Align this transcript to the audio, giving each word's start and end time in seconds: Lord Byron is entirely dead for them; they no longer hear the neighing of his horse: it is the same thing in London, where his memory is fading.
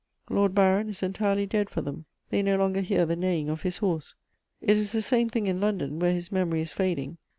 Lord 0.31 0.55
Byron 0.55 0.89
is 0.89 1.03
entirely 1.03 1.45
dead 1.45 1.69
for 1.69 1.81
them; 1.83 2.05
they 2.31 2.41
no 2.41 2.57
longer 2.57 2.81
hear 2.81 3.05
the 3.05 3.15
neighing 3.15 3.49
of 3.51 3.61
his 3.61 3.77
horse: 3.77 4.15
it 4.59 4.75
is 4.75 4.93
the 4.93 5.01
same 5.03 5.29
thing 5.29 5.45
in 5.45 5.61
London, 5.61 5.99
where 5.99 6.11
his 6.11 6.31
memory 6.31 6.61
is 6.61 6.73
fading. 6.73 7.19